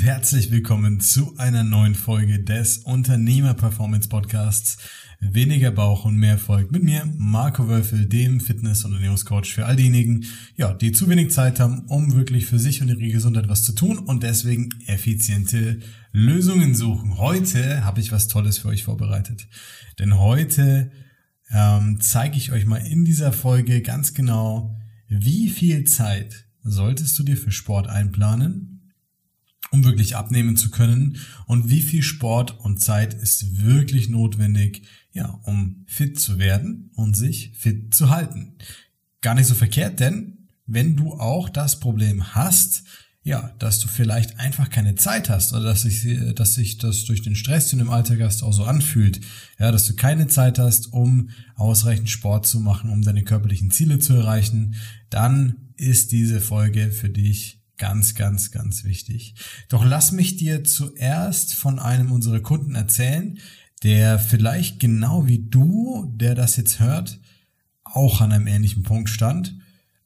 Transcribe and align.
und 0.00 0.06
herzlich 0.06 0.50
willkommen 0.50 0.98
zu 1.00 1.36
einer 1.36 1.62
neuen 1.62 1.94
Folge 1.94 2.42
des 2.42 2.78
Unternehmer 2.78 3.52
Performance 3.52 4.08
Podcasts. 4.08 4.78
Weniger 5.20 5.70
Bauch 5.72 6.06
und 6.06 6.16
mehr 6.16 6.32
Erfolg 6.32 6.72
mit 6.72 6.82
mir, 6.82 7.06
Marco 7.18 7.68
Wölfel, 7.68 8.06
dem 8.06 8.40
Fitness- 8.40 8.86
und 8.86 8.94
Ernährungscoach 8.94 9.52
für 9.52 9.66
all 9.66 9.76
diejenigen, 9.76 10.24
ja, 10.56 10.72
die 10.72 10.92
zu 10.92 11.06
wenig 11.10 11.32
Zeit 11.32 11.60
haben, 11.60 11.84
um 11.88 12.14
wirklich 12.14 12.46
für 12.46 12.58
sich 12.58 12.80
und 12.80 12.88
ihre 12.88 13.12
Gesundheit 13.12 13.48
was 13.48 13.62
zu 13.62 13.74
tun 13.74 13.98
und 13.98 14.22
deswegen 14.22 14.70
effiziente 14.86 15.80
Lösungen 16.12 16.74
suchen. 16.74 17.18
Heute 17.18 17.84
habe 17.84 18.00
ich 18.00 18.10
was 18.10 18.28
Tolles 18.28 18.56
für 18.56 18.68
euch 18.68 18.84
vorbereitet. 18.84 19.48
Denn 19.98 20.18
heute 20.18 20.90
ähm, 21.50 21.98
zeige 22.00 22.38
ich 22.38 22.52
euch 22.52 22.64
mal 22.64 22.78
in 22.78 23.04
dieser 23.04 23.32
Folge 23.32 23.82
ganz 23.82 24.14
genau, 24.14 24.78
wie 25.08 25.50
viel 25.50 25.84
Zeit 25.84 26.46
solltest 26.62 27.18
du 27.18 27.22
dir 27.22 27.36
für 27.36 27.52
Sport 27.52 27.88
einplanen, 27.88 28.69
um 29.70 29.84
wirklich 29.84 30.16
abnehmen 30.16 30.56
zu 30.56 30.70
können 30.70 31.18
und 31.46 31.70
wie 31.70 31.82
viel 31.82 32.02
Sport 32.02 32.58
und 32.60 32.80
Zeit 32.80 33.14
ist 33.14 33.64
wirklich 33.64 34.08
notwendig, 34.08 34.82
ja, 35.12 35.40
um 35.44 35.84
fit 35.86 36.18
zu 36.18 36.38
werden 36.38 36.90
und 36.94 37.16
sich 37.16 37.52
fit 37.56 37.94
zu 37.94 38.10
halten. 38.10 38.54
Gar 39.20 39.34
nicht 39.34 39.46
so 39.46 39.54
verkehrt, 39.54 40.00
denn 40.00 40.48
wenn 40.66 40.96
du 40.96 41.14
auch 41.14 41.48
das 41.48 41.80
Problem 41.80 42.34
hast, 42.34 42.84
ja, 43.22 43.54
dass 43.58 43.80
du 43.80 43.88
vielleicht 43.88 44.38
einfach 44.40 44.70
keine 44.70 44.94
Zeit 44.94 45.28
hast 45.28 45.52
oder 45.52 45.64
dass 45.64 45.82
sich, 45.82 46.34
dass 46.34 46.54
sich 46.54 46.78
das 46.78 47.04
durch 47.04 47.20
den 47.20 47.34
Stress, 47.34 47.68
den 47.68 47.80
du 47.80 47.84
im 47.84 47.90
Alltag 47.90 48.20
hast, 48.22 48.42
auch 48.42 48.52
so 48.52 48.64
anfühlt. 48.64 49.20
Ja, 49.58 49.70
dass 49.72 49.86
du 49.86 49.94
keine 49.94 50.26
Zeit 50.26 50.58
hast, 50.58 50.92
um 50.92 51.30
ausreichend 51.54 52.08
Sport 52.08 52.46
zu 52.46 52.60
machen, 52.60 52.90
um 52.90 53.02
deine 53.02 53.22
körperlichen 53.22 53.70
Ziele 53.70 53.98
zu 53.98 54.14
erreichen, 54.14 54.76
dann 55.10 55.72
ist 55.76 56.12
diese 56.12 56.40
Folge 56.40 56.90
für 56.92 57.10
dich 57.10 57.59
ganz, 57.80 58.14
ganz, 58.14 58.52
ganz 58.52 58.84
wichtig. 58.84 59.34
Doch 59.68 59.84
lass 59.84 60.12
mich 60.12 60.36
dir 60.36 60.62
zuerst 60.62 61.54
von 61.54 61.80
einem 61.80 62.12
unserer 62.12 62.38
Kunden 62.38 62.76
erzählen, 62.76 63.38
der 63.82 64.20
vielleicht 64.20 64.78
genau 64.78 65.26
wie 65.26 65.48
du, 65.48 66.12
der 66.14 66.36
das 66.36 66.56
jetzt 66.56 66.78
hört, 66.78 67.18
auch 67.82 68.20
an 68.20 68.30
einem 68.30 68.46
ähnlichen 68.46 68.84
Punkt 68.84 69.08
stand 69.08 69.56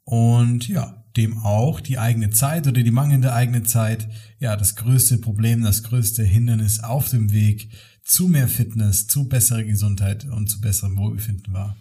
und 0.04 0.68
ja, 0.68 1.04
dem 1.16 1.38
auch 1.38 1.80
die 1.80 1.98
eigene 1.98 2.30
Zeit 2.30 2.66
oder 2.66 2.82
die 2.82 2.90
mangelnde 2.90 3.34
eigene 3.34 3.62
Zeit, 3.64 4.08
ja, 4.38 4.56
das 4.56 4.76
größte 4.76 5.18
Problem, 5.18 5.62
das 5.62 5.82
größte 5.82 6.24
Hindernis 6.24 6.80
auf 6.80 7.10
dem 7.10 7.32
Weg 7.32 7.70
zu 8.04 8.28
mehr 8.28 8.48
Fitness, 8.48 9.08
zu 9.08 9.28
besserer 9.28 9.64
Gesundheit 9.64 10.24
und 10.24 10.48
zu 10.48 10.60
besserem 10.60 10.96
Wohlbefinden 10.96 11.52
war. 11.52 11.76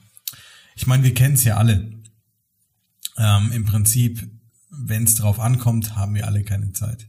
Ich 0.76 0.88
meine, 0.88 1.04
wir 1.04 1.14
kennen 1.14 1.36
es 1.36 1.44
ja 1.44 1.58
alle. 1.58 1.92
Ähm, 3.18 3.52
Im 3.52 3.66
Prinzip, 3.66 4.28
wenn 4.78 5.04
es 5.04 5.16
drauf 5.16 5.40
ankommt, 5.40 5.96
haben 5.96 6.16
wir 6.16 6.28
alle 6.28 6.44
keine 6.44 6.72
Zeit. 6.74 7.08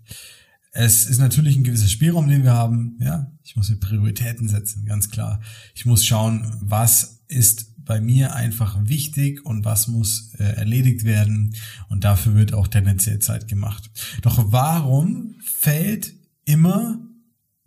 Es 0.73 1.07
ist 1.07 1.19
natürlich 1.19 1.57
ein 1.57 1.65
gewisser 1.65 1.89
Spielraum, 1.89 2.29
den 2.29 2.43
wir 2.43 2.53
haben. 2.53 2.97
Ja, 3.01 3.31
ich 3.45 3.55
muss 3.55 3.71
mir 3.71 3.77
Prioritäten 3.77 4.49
setzen, 4.49 4.85
ganz 4.85 5.09
klar. 5.09 5.41
Ich 5.75 5.87
muss 5.87 6.05
schauen, 6.05 6.53
was 6.61 7.23
ist 7.29 7.75
bei 7.85 8.01
mir 8.01 8.35
einfach 8.35 8.77
wichtig 8.83 9.45
und 9.45 9.65
was 9.65 9.89
muss 9.89 10.33
äh, 10.39 10.45
erledigt 10.45 11.05
werden. 11.05 11.55
Und 11.89 12.05
dafür 12.05 12.35
wird 12.35 12.55
auch 12.55 12.67
tendenziell 12.67 13.19
Zeit 13.19 13.47
gemacht. 13.47 13.91
Doch 14.23 14.53
warum 14.53 15.37
fällt 15.41 16.15
immer 16.45 16.99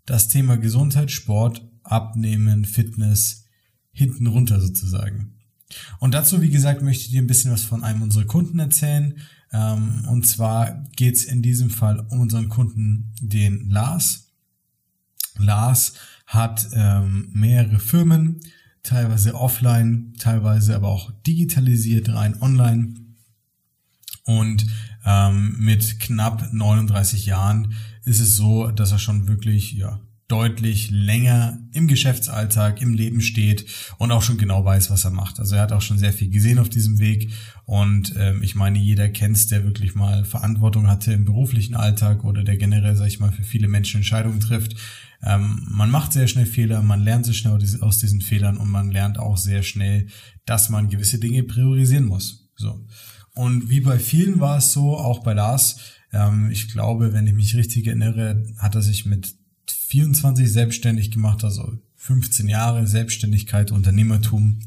das 0.05 0.27
Thema 0.27 0.57
Gesundheit, 0.57 1.11
Sport, 1.11 1.65
Abnehmen, 1.83 2.65
Fitness 2.65 3.45
hinten 3.91 4.27
runter 4.27 4.59
sozusagen? 4.59 5.35
Und 5.99 6.13
dazu, 6.13 6.41
wie 6.41 6.49
gesagt, 6.49 6.81
möchte 6.81 7.05
ich 7.05 7.11
dir 7.11 7.21
ein 7.21 7.27
bisschen 7.27 7.51
was 7.51 7.63
von 7.63 7.83
einem 7.83 8.01
unserer 8.01 8.25
Kunden 8.25 8.59
erzählen. 8.59 9.15
Ähm, 9.53 10.05
und 10.09 10.25
zwar 10.25 10.83
geht 10.95 11.15
es 11.15 11.25
in 11.25 11.41
diesem 11.41 11.69
Fall 11.69 11.99
um 12.09 12.19
unseren 12.19 12.49
Kunden, 12.49 13.13
den 13.21 13.69
Lars. 13.69 14.27
Lars 15.37 15.93
hat 16.25 16.67
ähm, 16.73 17.29
mehrere 17.33 17.79
Firmen, 17.79 18.41
teilweise 18.83 19.35
offline, 19.35 20.13
teilweise 20.19 20.75
aber 20.75 20.87
auch 20.89 21.11
digitalisiert, 21.25 22.09
rein 22.09 22.41
online. 22.41 22.95
Und 24.23 24.65
ähm, 25.05 25.55
mit 25.57 25.99
knapp 25.99 26.51
39 26.51 27.25
Jahren 27.25 27.73
ist 28.03 28.19
es 28.19 28.35
so, 28.35 28.71
dass 28.71 28.91
er 28.91 28.99
schon 28.99 29.27
wirklich 29.27 29.73
ja, 29.73 30.01
deutlich 30.27 30.89
länger 30.91 31.57
im 31.71 31.87
Geschäftsalltag, 31.87 32.81
im 32.81 32.93
Leben 32.93 33.21
steht 33.21 33.65
und 33.97 34.11
auch 34.11 34.21
schon 34.21 34.37
genau 34.37 34.65
weiß, 34.65 34.89
was 34.89 35.05
er 35.05 35.11
macht. 35.11 35.39
Also 35.39 35.55
er 35.55 35.61
hat 35.61 35.71
auch 35.71 35.81
schon 35.81 35.97
sehr 35.97 36.11
viel 36.11 36.29
gesehen 36.29 36.59
auf 36.59 36.67
diesem 36.67 36.99
Weg 36.99 37.31
und 37.65 38.13
ähm, 38.17 38.43
ich 38.43 38.53
meine, 38.53 38.77
jeder 38.77 39.07
kennt 39.07 39.49
der 39.51 39.63
wirklich 39.63 39.95
mal 39.95 40.25
Verantwortung 40.25 40.87
hatte 40.87 41.13
im 41.13 41.23
beruflichen 41.23 41.75
Alltag 41.75 42.25
oder 42.25 42.43
der 42.43 42.57
generell, 42.57 42.95
sag 42.97 43.07
ich 43.07 43.19
mal, 43.19 43.31
für 43.31 43.43
viele 43.43 43.69
Menschen 43.69 43.97
Entscheidungen 43.97 44.41
trifft. 44.41 44.75
Ähm, 45.23 45.65
man 45.69 45.89
macht 45.89 46.11
sehr 46.11 46.27
schnell 46.27 46.45
Fehler, 46.45 46.81
man 46.81 47.03
lernt 47.03 47.25
sehr 47.25 47.33
schnell 47.33 47.57
aus 47.81 47.99
diesen 47.99 48.21
Fehlern 48.21 48.57
und 48.57 48.69
man 48.69 48.91
lernt 48.91 49.19
auch 49.19 49.37
sehr 49.37 49.63
schnell, 49.63 50.07
dass 50.45 50.69
man 50.69 50.89
gewisse 50.89 51.19
Dinge 51.19 51.43
priorisieren 51.43 52.05
muss. 52.05 52.49
So. 52.57 52.85
Und 53.33 53.69
wie 53.69 53.81
bei 53.81 53.97
vielen 53.97 54.39
war 54.39 54.57
es 54.57 54.73
so, 54.73 54.97
auch 54.97 55.23
bei 55.23 55.33
Lars, 55.33 55.77
ähm, 56.11 56.49
ich 56.51 56.69
glaube, 56.71 57.13
wenn 57.13 57.27
ich 57.27 57.33
mich 57.33 57.55
richtig 57.55 57.87
erinnere, 57.87 58.43
hat 58.57 58.75
er 58.75 58.81
sich 58.81 59.05
mit 59.05 59.35
24 59.71 60.51
selbstständig 60.51 61.11
gemacht, 61.11 61.43
also 61.43 61.77
15 61.95 62.47
Jahre 62.47 62.87
Selbstständigkeit, 62.87 63.71
Unternehmertum. 63.71 64.59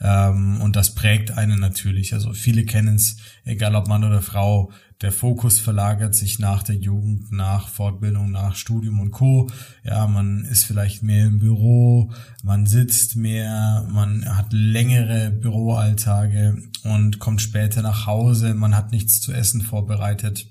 Ähm, 0.00 0.60
und 0.60 0.76
das 0.76 0.94
prägt 0.94 1.32
einen 1.32 1.60
natürlich. 1.60 2.14
Also 2.14 2.32
viele 2.32 2.64
kennen 2.64 2.96
es, 2.96 3.16
egal 3.44 3.74
ob 3.74 3.88
Mann 3.88 4.04
oder 4.04 4.22
Frau, 4.22 4.70
der 5.00 5.12
Fokus 5.12 5.60
verlagert 5.60 6.14
sich 6.14 6.40
nach 6.40 6.64
der 6.64 6.74
Jugend, 6.74 7.30
nach 7.30 7.68
Fortbildung, 7.68 8.32
nach 8.32 8.56
Studium 8.56 8.98
und 8.98 9.12
Co. 9.12 9.48
Ja, 9.84 10.08
man 10.08 10.44
ist 10.44 10.64
vielleicht 10.64 11.04
mehr 11.04 11.26
im 11.26 11.38
Büro, 11.38 12.12
man 12.42 12.66
sitzt 12.66 13.14
mehr, 13.14 13.86
man 13.92 14.24
hat 14.36 14.52
längere 14.52 15.30
Büroalltage 15.30 16.60
und 16.82 17.20
kommt 17.20 17.40
später 17.40 17.80
nach 17.82 18.06
Hause, 18.06 18.54
man 18.54 18.74
hat 18.74 18.90
nichts 18.90 19.20
zu 19.20 19.32
essen 19.32 19.60
vorbereitet, 19.60 20.48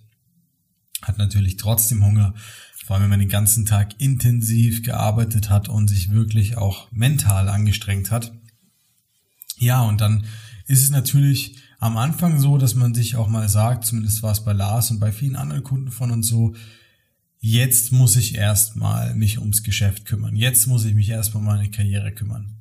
hat 1.02 1.18
natürlich 1.18 1.58
trotzdem 1.58 2.06
Hunger 2.06 2.34
vor 2.88 2.96
allem 2.96 3.03
wenn 3.03 3.09
man 3.09 3.20
den 3.20 3.28
ganzen 3.28 3.66
Tag 3.66 4.00
intensiv 4.00 4.81
gearbeitet 4.81 5.50
hat 5.50 5.68
und 5.68 5.90
sich 5.90 6.12
wirklich 6.12 6.56
auch 6.56 6.90
mental 6.94 7.50
angestrengt 7.50 8.12
hat. 8.12 8.31
Ja, 9.58 9.81
und 9.81 10.00
dann 10.00 10.24
ist 10.68 10.84
es 10.84 10.90
natürlich 10.90 11.58
am 11.80 11.97
Anfang 11.97 12.40
so, 12.40 12.58
dass 12.58 12.76
man 12.76 12.94
sich 12.94 13.18
auch 13.18 13.28
mal 13.28 13.50
sagt, 13.50 13.84
zumindest 13.84 14.24
war 14.24 14.31
es 14.31 14.46
bei 14.46 14.53
Lars 14.53 14.90
und 14.90 15.02
bei 15.02 15.12
vielen 15.12 15.36
anderen 15.36 15.64
Kunden 15.64 15.92
von 15.92 16.12
uns 16.12 16.30
so, 16.30 16.56
jetzt 17.40 17.92
muss 17.92 18.16
ich 18.16 18.36
erstmal 18.36 19.14
mich 19.16 19.40
ums 19.40 19.64
Geschäft 19.64 20.06
kümmern. 20.06 20.38
Jetzt 20.38 20.66
muss 20.68 20.86
ich 20.86 20.96
mich 20.96 21.09
erstmal 21.09 21.42
um 21.42 21.47
meine 21.47 21.70
Karriere 21.70 22.14
kümmern. 22.14 22.56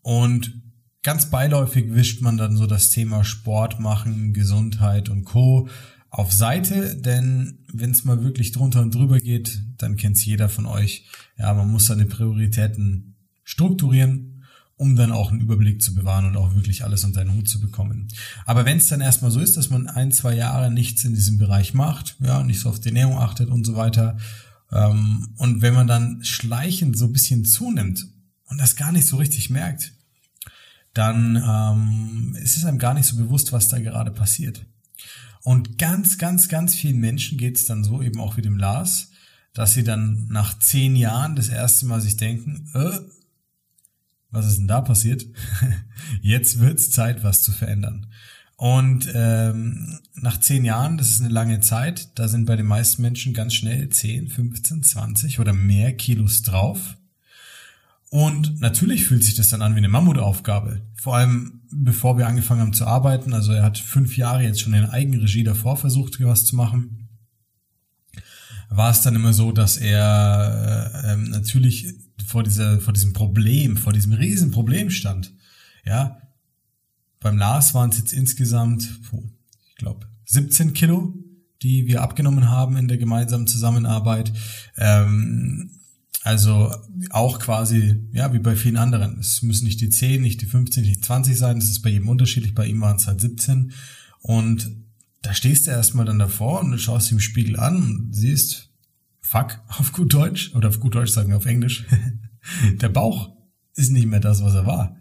Und 0.00 0.62
ganz 1.02 1.28
beiläufig 1.28 1.92
wischt 1.92 2.22
man 2.22 2.38
dann 2.38 2.56
so 2.56 2.66
das 2.66 2.88
Thema 2.88 3.22
Sport 3.22 3.80
machen, 3.80 4.32
Gesundheit 4.32 5.10
und 5.10 5.24
Co 5.24 5.68
auf 6.10 6.32
Seite, 6.32 6.96
denn 6.96 7.58
wenn 7.72 7.90
es 7.90 8.04
mal 8.04 8.22
wirklich 8.24 8.52
drunter 8.52 8.80
und 8.80 8.94
drüber 8.94 9.20
geht, 9.20 9.62
dann 9.76 9.96
kennt's 9.96 10.24
jeder 10.24 10.48
von 10.48 10.66
euch. 10.66 11.04
Ja, 11.38 11.52
man 11.52 11.70
muss 11.70 11.86
seine 11.86 12.06
Prioritäten 12.06 13.16
strukturieren, 13.44 14.44
um 14.76 14.96
dann 14.96 15.12
auch 15.12 15.30
einen 15.30 15.40
Überblick 15.40 15.82
zu 15.82 15.94
bewahren 15.94 16.24
und 16.24 16.36
auch 16.36 16.54
wirklich 16.54 16.84
alles 16.84 17.04
unter 17.04 17.20
einen 17.20 17.34
Hut 17.34 17.48
zu 17.48 17.60
bekommen. 17.60 18.08
Aber 18.46 18.64
wenn 18.64 18.78
es 18.78 18.86
dann 18.86 19.00
erstmal 19.00 19.30
so 19.30 19.40
ist, 19.40 19.56
dass 19.56 19.70
man 19.70 19.86
ein, 19.86 20.12
zwei 20.12 20.34
Jahre 20.34 20.70
nichts 20.70 21.04
in 21.04 21.14
diesem 21.14 21.36
Bereich 21.36 21.74
macht, 21.74 22.16
ja, 22.20 22.42
nicht 22.42 22.60
so 22.60 22.70
auf 22.70 22.80
die 22.80 22.88
Ernährung 22.88 23.18
achtet 23.18 23.50
und 23.50 23.64
so 23.64 23.76
weiter, 23.76 24.16
ähm, 24.72 25.28
und 25.36 25.62
wenn 25.62 25.74
man 25.74 25.86
dann 25.86 26.22
schleichend 26.24 26.96
so 26.96 27.06
ein 27.06 27.12
bisschen 27.12 27.44
zunimmt 27.44 28.06
und 28.46 28.58
das 28.58 28.76
gar 28.76 28.92
nicht 28.92 29.06
so 29.06 29.16
richtig 29.16 29.50
merkt, 29.50 29.92
dann 30.94 31.36
ähm, 31.36 32.36
ist 32.42 32.56
es 32.56 32.64
einem 32.64 32.78
gar 32.78 32.94
nicht 32.94 33.06
so 33.06 33.16
bewusst, 33.16 33.52
was 33.52 33.68
da 33.68 33.78
gerade 33.78 34.10
passiert. 34.10 34.64
Und 35.48 35.78
ganz, 35.78 36.18
ganz, 36.18 36.50
ganz 36.50 36.74
vielen 36.74 36.98
Menschen 36.98 37.38
geht 37.38 37.56
es 37.56 37.64
dann 37.64 37.82
so, 37.82 38.02
eben 38.02 38.20
auch 38.20 38.36
wie 38.36 38.42
dem 38.42 38.58
Lars, 38.58 39.12
dass 39.54 39.72
sie 39.72 39.82
dann 39.82 40.26
nach 40.28 40.58
zehn 40.58 40.94
Jahren 40.94 41.36
das 41.36 41.48
erste 41.48 41.86
Mal 41.86 42.02
sich 42.02 42.18
denken, 42.18 42.68
äh, 42.74 42.98
was 44.30 44.44
ist 44.44 44.58
denn 44.58 44.68
da 44.68 44.82
passiert? 44.82 45.24
Jetzt 46.20 46.58
wird's 46.58 46.90
Zeit, 46.90 47.24
was 47.24 47.40
zu 47.40 47.52
verändern. 47.52 48.08
Und 48.56 49.10
ähm, 49.14 50.00
nach 50.16 50.38
zehn 50.38 50.66
Jahren, 50.66 50.98
das 50.98 51.12
ist 51.12 51.22
eine 51.22 51.32
lange 51.32 51.60
Zeit, 51.60 52.10
da 52.18 52.28
sind 52.28 52.44
bei 52.44 52.56
den 52.56 52.66
meisten 52.66 53.00
Menschen 53.00 53.32
ganz 53.32 53.54
schnell 53.54 53.88
10, 53.88 54.28
15, 54.28 54.82
20 54.82 55.40
oder 55.40 55.54
mehr 55.54 55.96
Kilos 55.96 56.42
drauf. 56.42 56.98
Und 58.10 58.60
natürlich 58.60 59.04
fühlt 59.04 59.22
sich 59.22 59.34
das 59.34 59.48
dann 59.48 59.62
an 59.62 59.74
wie 59.74 59.78
eine 59.78 59.88
Mammutaufgabe. 59.88 60.82
Vor 60.94 61.16
allem 61.16 61.58
bevor 61.70 62.16
wir 62.18 62.26
angefangen 62.26 62.60
haben 62.60 62.72
zu 62.72 62.86
arbeiten. 62.86 63.34
Also 63.34 63.52
er 63.52 63.62
hat 63.62 63.78
fünf 63.78 64.16
Jahre 64.16 64.42
jetzt 64.42 64.60
schon 64.60 64.74
in 64.74 64.86
Eigenregie 64.86 65.44
davor 65.44 65.76
versucht, 65.76 66.20
was 66.20 66.44
zu 66.44 66.56
machen. 66.56 67.08
War 68.70 68.90
es 68.90 69.00
dann 69.00 69.14
immer 69.14 69.32
so, 69.32 69.52
dass 69.52 69.76
er 69.76 70.92
äh, 71.04 71.12
ähm, 71.12 71.30
natürlich 71.30 71.94
vor 72.26 72.42
dieser, 72.42 72.80
vor 72.80 72.92
diesem 72.92 73.12
Problem, 73.12 73.76
vor 73.76 73.92
diesem 73.92 74.12
riesen 74.12 74.50
Problem 74.50 74.90
stand. 74.90 75.32
Ja, 75.84 76.20
beim 77.20 77.38
Lars 77.38 77.74
waren 77.74 77.90
es 77.90 77.98
jetzt 77.98 78.12
insgesamt, 78.12 78.88
ich 79.70 79.76
glaube, 79.76 80.06
17 80.26 80.74
Kilo, 80.74 81.14
die 81.62 81.86
wir 81.86 82.02
abgenommen 82.02 82.50
haben 82.50 82.76
in 82.76 82.88
der 82.88 82.98
gemeinsamen 82.98 83.46
Zusammenarbeit. 83.46 84.32
Ähm, 84.76 85.70
also 86.22 86.74
auch 87.10 87.38
quasi, 87.38 87.96
ja, 88.12 88.32
wie 88.32 88.38
bei 88.38 88.56
vielen 88.56 88.76
anderen. 88.76 89.18
Es 89.18 89.42
müssen 89.42 89.64
nicht 89.64 89.80
die 89.80 89.90
10, 89.90 90.20
nicht 90.20 90.40
die 90.40 90.46
15, 90.46 90.82
nicht 90.82 90.96
die 90.96 91.00
20 91.00 91.36
sein. 91.36 91.60
Das 91.60 91.68
ist 91.68 91.80
bei 91.82 91.90
jedem 91.90 92.08
unterschiedlich. 92.08 92.54
Bei 92.54 92.66
ihm 92.66 92.80
waren 92.80 92.96
es 92.96 93.06
halt 93.06 93.20
17. 93.20 93.72
Und 94.20 94.70
da 95.22 95.34
stehst 95.34 95.66
du 95.66 95.70
erstmal 95.70 96.06
dann 96.06 96.18
davor 96.18 96.60
und 96.60 96.72
du 96.72 96.78
schaust 96.78 97.12
im 97.12 97.20
Spiegel 97.20 97.58
an 97.58 97.76
und 97.76 98.16
siehst, 98.16 98.70
fuck, 99.20 99.60
auf 99.68 99.92
gut 99.92 100.12
Deutsch, 100.12 100.54
oder 100.54 100.68
auf 100.68 100.80
gut 100.80 100.94
Deutsch 100.94 101.10
sagen 101.10 101.30
wir 101.30 101.36
auf 101.36 101.46
Englisch, 101.46 101.86
der 102.80 102.88
Bauch 102.88 103.30
ist 103.74 103.90
nicht 103.90 104.06
mehr 104.06 104.20
das, 104.20 104.42
was 104.42 104.54
er 104.54 104.66
war. 104.66 104.96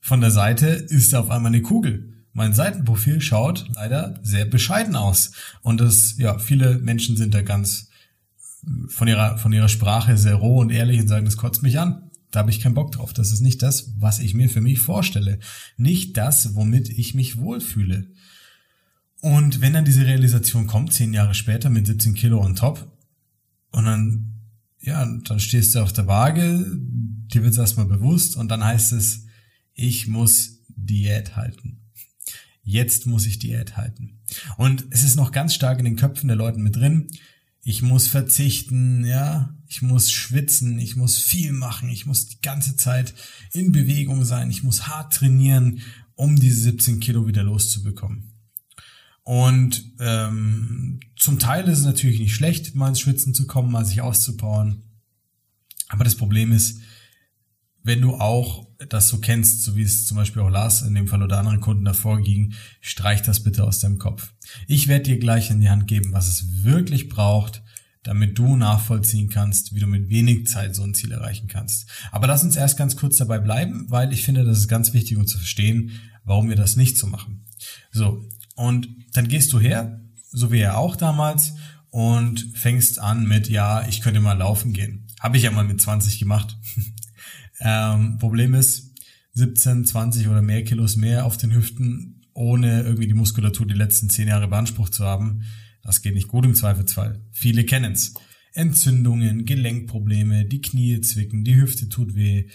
Von 0.00 0.20
der 0.20 0.30
Seite 0.30 0.66
ist 0.66 1.12
er 1.12 1.20
auf 1.20 1.30
einmal 1.30 1.52
eine 1.52 1.62
Kugel. 1.62 2.14
Mein 2.32 2.52
Seitenprofil 2.52 3.20
schaut 3.20 3.66
leider 3.74 4.18
sehr 4.22 4.44
bescheiden 4.44 4.96
aus. 4.96 5.32
Und 5.62 5.80
das, 5.80 6.16
ja, 6.18 6.38
viele 6.38 6.78
Menschen 6.78 7.16
sind 7.16 7.34
da 7.34 7.42
ganz 7.42 7.88
von 8.88 9.08
ihrer, 9.08 9.38
von 9.38 9.52
ihrer 9.52 9.68
Sprache 9.68 10.16
sehr 10.16 10.34
roh 10.34 10.60
und 10.60 10.70
ehrlich 10.70 11.00
und 11.00 11.08
sagen, 11.08 11.24
das 11.24 11.36
kotzt 11.36 11.62
mich 11.62 11.78
an. 11.78 12.10
Da 12.30 12.40
habe 12.40 12.50
ich 12.50 12.60
keinen 12.60 12.74
Bock 12.74 12.92
drauf. 12.92 13.12
Das 13.12 13.32
ist 13.32 13.40
nicht 13.40 13.62
das, 13.62 13.94
was 13.98 14.18
ich 14.18 14.34
mir 14.34 14.50
für 14.50 14.60
mich 14.60 14.80
vorstelle. 14.80 15.38
Nicht 15.76 16.16
das, 16.16 16.54
womit 16.54 16.90
ich 16.90 17.14
mich 17.14 17.38
wohlfühle. 17.38 18.08
Und 19.20 19.60
wenn 19.60 19.72
dann 19.72 19.84
diese 19.84 20.06
Realisation 20.06 20.66
kommt, 20.66 20.92
zehn 20.92 21.14
Jahre 21.14 21.34
später 21.34 21.70
mit 21.70 21.86
17 21.86 22.14
Kilo 22.14 22.40
on 22.40 22.54
top, 22.54 22.92
und 23.70 23.84
dann, 23.84 24.34
ja, 24.80 25.04
dann 25.04 25.40
stehst 25.40 25.74
du 25.74 25.80
auf 25.80 25.92
der 25.92 26.06
Waage, 26.06 26.64
dir 26.74 27.42
wird 27.42 27.52
es 27.52 27.58
erstmal 27.58 27.86
bewusst 27.86 28.36
und 28.36 28.48
dann 28.48 28.64
heißt 28.64 28.92
es, 28.92 29.26
ich 29.74 30.06
muss 30.06 30.64
Diät 30.68 31.36
halten. 31.36 31.80
Jetzt 32.62 33.06
muss 33.06 33.26
ich 33.26 33.38
Diät 33.38 33.76
halten. 33.76 34.20
Und 34.56 34.86
es 34.90 35.02
ist 35.02 35.16
noch 35.16 35.32
ganz 35.32 35.54
stark 35.54 35.78
in 35.78 35.84
den 35.84 35.96
Köpfen 35.96 36.28
der 36.28 36.36
Leute 36.36 36.58
mit 36.58 36.76
drin. 36.76 37.08
Ich 37.68 37.82
muss 37.82 38.08
verzichten, 38.08 39.04
ja, 39.04 39.54
ich 39.66 39.82
muss 39.82 40.10
schwitzen, 40.10 40.78
ich 40.78 40.96
muss 40.96 41.18
viel 41.18 41.52
machen, 41.52 41.90
ich 41.90 42.06
muss 42.06 42.26
die 42.26 42.40
ganze 42.40 42.76
Zeit 42.76 43.12
in 43.52 43.72
Bewegung 43.72 44.24
sein, 44.24 44.50
ich 44.50 44.62
muss 44.62 44.86
hart 44.86 45.12
trainieren, 45.12 45.82
um 46.14 46.36
diese 46.36 46.62
17 46.62 46.98
Kilo 46.98 47.26
wieder 47.26 47.42
loszubekommen. 47.42 48.32
Und 49.22 49.84
ähm, 50.00 51.00
zum 51.14 51.38
Teil 51.38 51.68
ist 51.68 51.80
es 51.80 51.84
natürlich 51.84 52.20
nicht 52.20 52.34
schlecht, 52.34 52.74
mal 52.74 52.88
ins 52.88 53.00
Schwitzen 53.00 53.34
zu 53.34 53.46
kommen, 53.46 53.70
mal 53.70 53.84
sich 53.84 54.00
auszubauen. 54.00 54.84
Aber 55.88 56.04
das 56.04 56.14
Problem 56.14 56.52
ist, 56.52 56.80
wenn 57.82 58.00
du 58.00 58.14
auch 58.14 58.66
das 58.88 59.08
so 59.08 59.18
kennst, 59.18 59.64
so 59.64 59.76
wie 59.76 59.82
es 59.82 60.06
zum 60.06 60.16
Beispiel 60.16 60.42
auch 60.42 60.50
Lars 60.50 60.82
in 60.82 60.94
dem 60.94 61.08
Fall 61.08 61.22
oder 61.22 61.38
anderen 61.38 61.60
Kunden 61.60 61.84
davor 61.84 62.20
ging, 62.20 62.54
streich 62.80 63.22
das 63.22 63.42
bitte 63.42 63.64
aus 63.64 63.80
deinem 63.80 63.98
Kopf. 63.98 64.32
Ich 64.66 64.86
werde 64.86 65.04
dir 65.04 65.18
gleich 65.18 65.50
in 65.50 65.60
die 65.60 65.70
Hand 65.70 65.88
geben, 65.88 66.12
was 66.12 66.28
es 66.28 66.62
wirklich 66.62 67.08
braucht, 67.08 67.62
damit 68.04 68.38
du 68.38 68.56
nachvollziehen 68.56 69.28
kannst, 69.28 69.74
wie 69.74 69.80
du 69.80 69.86
mit 69.86 70.08
wenig 70.08 70.46
Zeit 70.46 70.76
so 70.76 70.84
ein 70.84 70.94
Ziel 70.94 71.12
erreichen 71.12 71.48
kannst. 71.48 71.88
Aber 72.12 72.28
lass 72.28 72.44
uns 72.44 72.56
erst 72.56 72.78
ganz 72.78 72.96
kurz 72.96 73.16
dabei 73.16 73.38
bleiben, 73.38 73.86
weil 73.88 74.12
ich 74.12 74.22
finde, 74.22 74.44
das 74.44 74.58
ist 74.58 74.68
ganz 74.68 74.94
wichtig, 74.94 75.16
um 75.16 75.26
zu 75.26 75.38
verstehen, 75.38 75.90
warum 76.24 76.48
wir 76.48 76.56
das 76.56 76.76
nicht 76.76 76.96
so 76.96 77.08
machen. 77.08 77.44
So, 77.90 78.24
und 78.54 78.88
dann 79.12 79.28
gehst 79.28 79.52
du 79.52 79.58
her, 79.58 80.00
so 80.30 80.52
wie 80.52 80.60
er 80.60 80.78
auch 80.78 80.94
damals, 80.94 81.54
und 81.90 82.52
fängst 82.54 82.98
an 82.98 83.26
mit, 83.26 83.48
ja, 83.48 83.86
ich 83.88 84.02
könnte 84.02 84.20
mal 84.20 84.34
laufen 84.34 84.72
gehen. 84.72 85.06
Habe 85.20 85.36
ich 85.36 85.42
ja 85.42 85.50
mal 85.50 85.64
mit 85.64 85.80
20 85.80 86.18
gemacht. 86.18 86.56
ähm, 87.60 88.18
Problem 88.18 88.54
ist, 88.54 88.94
17, 89.34 89.84
20 89.84 90.28
oder 90.28 90.42
mehr 90.42 90.64
Kilos 90.64 90.96
mehr 90.96 91.24
auf 91.24 91.36
den 91.36 91.54
Hüften, 91.54 92.26
ohne 92.34 92.82
irgendwie 92.82 93.06
die 93.06 93.14
Muskulatur 93.14 93.66
die 93.66 93.74
letzten 93.74 94.10
10 94.10 94.28
Jahre 94.28 94.48
beansprucht 94.48 94.94
zu 94.94 95.04
haben, 95.04 95.42
das 95.82 96.02
geht 96.02 96.14
nicht 96.14 96.28
gut 96.28 96.44
im 96.44 96.54
Zweifelsfall. 96.54 97.20
Viele 97.32 97.64
kennen's. 97.64 98.14
Entzündungen, 98.52 99.44
Gelenkprobleme, 99.44 100.44
die 100.44 100.60
Knie 100.60 101.00
zwicken, 101.00 101.44
die 101.44 101.56
Hüfte 101.56 101.88
tut 101.88 102.14
weh, 102.14 102.48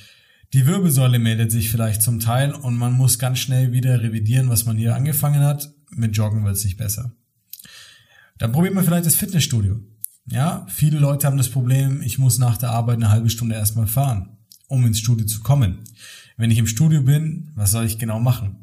die 0.54 0.68
Wirbelsäule 0.68 1.18
meldet 1.18 1.52
sich 1.52 1.72
vielleicht 1.72 2.02
zum 2.02 2.20
Teil 2.20 2.54
und 2.54 2.78
man 2.78 2.94
muss 2.94 3.18
ganz 3.18 3.40
schnell 3.40 3.72
wieder 3.72 4.02
revidieren, 4.02 4.50
was 4.50 4.66
man 4.66 4.78
hier 4.78 4.96
angefangen 4.96 5.42
hat 5.42 5.74
mit 5.98 6.16
Joggen 6.16 6.44
wird 6.44 6.56
es 6.56 6.64
nicht 6.64 6.78
besser. 6.78 7.14
Dann 8.38 8.52
probiert 8.52 8.74
man 8.74 8.84
vielleicht 8.84 9.06
das 9.06 9.16
Fitnessstudio. 9.16 9.80
Ja, 10.26 10.66
viele 10.70 11.00
Leute 11.00 11.28
haben 11.28 11.38
das 11.38 11.50
Problem, 11.50 12.02
ich 12.02 12.18
muss 12.18 12.38
nach 12.38 12.58
der 12.58 12.72
Arbeit 12.72 12.98
eine 12.98 13.10
halbe 13.10 13.30
Stunde 13.30 13.56
erstmal 13.56 13.88
fahren, 13.88 14.38
um 14.74 14.86
ins 14.86 15.00
Studio 15.00 15.26
zu 15.26 15.42
kommen. 15.42 15.80
Wenn 16.36 16.52
ich 16.52 16.58
im 16.58 16.68
Studio 16.68 17.04
bin, 17.04 17.52
was 17.56 17.72
soll 17.72 17.86
ich 17.86 18.00
genau 18.00 18.20
machen? 18.20 18.58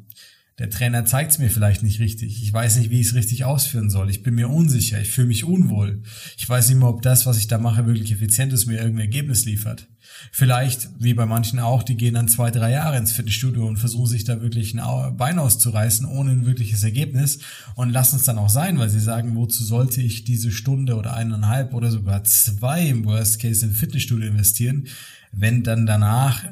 Der 0.59 0.69
Trainer 0.69 1.05
zeigt 1.05 1.31
es 1.31 1.39
mir 1.39 1.49
vielleicht 1.49 1.81
nicht 1.81 1.99
richtig. 1.99 2.43
Ich 2.43 2.53
weiß 2.53 2.77
nicht, 2.77 2.91
wie 2.91 2.99
ich 2.99 3.07
es 3.07 3.15
richtig 3.15 3.45
ausführen 3.45 3.89
soll. 3.89 4.09
Ich 4.09 4.21
bin 4.21 4.35
mir 4.35 4.49
unsicher. 4.49 5.01
Ich 5.01 5.09
fühle 5.09 5.27
mich 5.27 5.43
unwohl. 5.43 6.03
Ich 6.37 6.47
weiß 6.47 6.67
nicht 6.67 6.77
mehr, 6.77 6.89
ob 6.89 7.01
das, 7.01 7.25
was 7.25 7.37
ich 7.37 7.47
da 7.47 7.57
mache, 7.57 7.87
wirklich 7.87 8.11
effizient 8.11 8.53
ist, 8.53 8.67
mir 8.67 8.77
irgendein 8.77 9.05
Ergebnis 9.05 9.45
liefert. 9.45 9.87
Vielleicht, 10.31 10.89
wie 10.99 11.15
bei 11.15 11.25
manchen 11.25 11.59
auch, 11.59 11.81
die 11.81 11.97
gehen 11.97 12.13
dann 12.13 12.27
zwei, 12.27 12.51
drei 12.51 12.71
Jahre 12.71 12.97
ins 12.97 13.11
Fitnessstudio 13.11 13.65
und 13.65 13.77
versuchen 13.77 14.07
sich 14.07 14.23
da 14.23 14.41
wirklich 14.41 14.75
ein 14.75 15.17
Bein 15.17 15.39
auszureißen, 15.39 16.05
ohne 16.05 16.31
ein 16.31 16.45
wirkliches 16.45 16.83
Ergebnis 16.83 17.39
und 17.75 17.89
lassen 17.89 18.17
es 18.17 18.23
dann 18.23 18.37
auch 18.37 18.49
sein, 18.49 18.77
weil 18.77 18.89
sie 18.89 18.99
sagen, 18.99 19.35
wozu 19.35 19.63
sollte 19.63 20.01
ich 20.01 20.25
diese 20.25 20.51
Stunde 20.51 20.95
oder 20.95 21.15
eineinhalb 21.15 21.73
oder 21.73 21.89
sogar 21.89 22.23
zwei 22.23 22.87
im 22.87 23.05
Worst 23.05 23.39
Case 23.39 23.65
im 23.65 23.71
Fitnessstudio 23.71 24.27
investieren, 24.27 24.87
wenn 25.31 25.63
dann 25.63 25.85
danach 25.85 26.45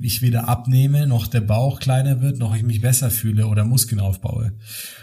ich 0.00 0.22
wieder 0.22 0.48
abnehme, 0.48 1.06
noch 1.06 1.26
der 1.26 1.40
Bauch 1.40 1.80
kleiner 1.80 2.20
wird, 2.20 2.38
noch 2.38 2.56
ich 2.56 2.62
mich 2.62 2.80
besser 2.80 3.10
fühle 3.10 3.46
oder 3.46 3.64
Muskeln 3.64 4.00
aufbaue. 4.00 4.52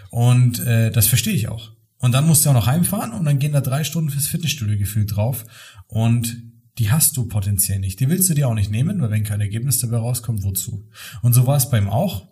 Und 0.09 0.59
äh, 0.59 0.91
das 0.91 1.07
verstehe 1.07 1.33
ich 1.33 1.47
auch. 1.47 1.71
Und 1.97 2.11
dann 2.11 2.27
musst 2.27 2.45
du 2.45 2.49
auch 2.49 2.53
noch 2.53 2.67
heimfahren 2.67 3.13
und 3.13 3.23
dann 3.23 3.39
gehen 3.39 3.53
da 3.53 3.61
drei 3.61 3.83
Stunden 3.85 4.09
fürs 4.09 4.27
Fitnessstudio 4.27 4.77
gefühlt 4.77 5.15
drauf. 5.15 5.45
Und 5.87 6.43
die 6.77 6.91
hast 6.91 7.15
du 7.15 7.27
potenziell 7.27 7.79
nicht. 7.79 7.99
Die 7.99 8.09
willst 8.09 8.29
du 8.29 8.33
dir 8.33 8.49
auch 8.49 8.55
nicht 8.55 8.71
nehmen, 8.71 8.99
weil 8.99 9.11
wenn 9.11 9.23
kein 9.23 9.41
Ergebnis 9.41 9.79
dabei 9.79 9.97
rauskommt, 9.97 10.43
wozu? 10.43 10.89
Und 11.21 11.33
so 11.33 11.47
war 11.47 11.55
es 11.55 11.69
beim 11.69 11.89
auch. 11.89 12.27